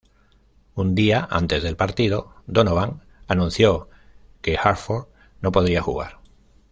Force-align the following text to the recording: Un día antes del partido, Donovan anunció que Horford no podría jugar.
Un 0.73 0.95
día 0.95 1.27
antes 1.29 1.61
del 1.61 1.75
partido, 1.75 2.33
Donovan 2.47 3.03
anunció 3.27 3.87
que 4.41 4.57
Horford 4.59 5.05
no 5.41 5.51
podría 5.51 5.83
jugar. 5.83 6.21